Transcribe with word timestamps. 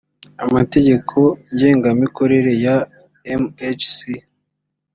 amategeko 0.45 1.17
ngengamikorere 1.53 2.51
ya 2.65 2.77
mhc 3.41 3.97